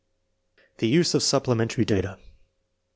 The 0.79 0.87
use 0.87 1.13
of 1.13 1.21
supplementary 1.21 1.85
data. 1.85 2.17